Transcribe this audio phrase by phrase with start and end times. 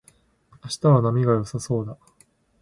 [0.63, 1.95] 明日は波が良さそうだ